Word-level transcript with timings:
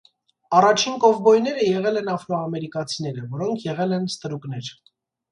Առաջին 0.59 0.95
կովբոյները 1.01 1.65
եղել 1.67 1.99
են 1.99 2.09
աֆրոամերիկացիները, 2.13 3.25
որոնք 3.35 3.67
եղել 3.67 3.93
են 3.99 4.09
ստրուկներ։ 4.13 4.71